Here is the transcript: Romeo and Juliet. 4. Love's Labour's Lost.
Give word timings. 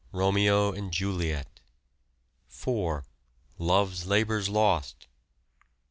Romeo 0.11 0.71
and 0.71 0.91
Juliet. 0.91 1.59
4. 2.47 3.05
Love's 3.59 4.07
Labour's 4.07 4.49
Lost. 4.49 5.05